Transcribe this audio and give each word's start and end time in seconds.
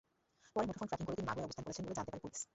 পরে 0.53 0.65
মুঠোফোন 0.69 0.87
ট্র্যাকিং 0.89 1.05
করে 1.07 1.17
তিনি 1.17 1.27
মাগুরায় 1.29 1.47
অবস্থান 1.47 1.65
করছেন 1.67 1.83
বলে 1.85 1.97
জানতে 1.97 2.11
পারে 2.11 2.23
পুলিশ। 2.23 2.41